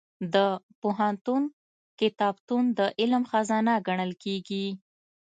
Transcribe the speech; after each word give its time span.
د 0.33 0.35
پوهنتون 0.81 1.41
کتابتون 1.99 2.63
د 2.79 2.79
علم 2.99 3.23
خزانه 3.31 3.73
ګڼل 3.87 4.11
کېږي. 4.23 4.65